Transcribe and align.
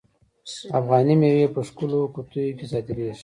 افغاني 0.79 1.15
میوې 1.21 1.47
په 1.55 1.61
ښکلو 1.67 1.99
قطیو 2.15 2.55
کې 2.57 2.65
صادریږي. 2.71 3.13